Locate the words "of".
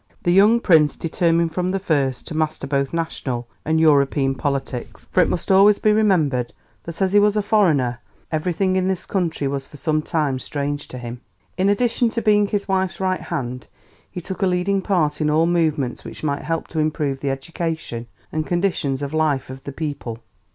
19.03-19.13, 19.51-19.65